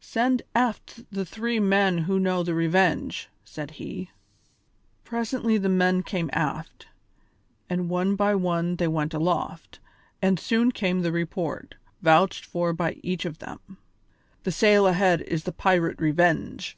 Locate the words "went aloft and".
8.88-10.40